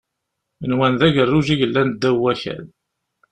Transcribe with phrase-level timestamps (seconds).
[0.69, 2.63] Nwan d agerruj i yellan ddaw wakal.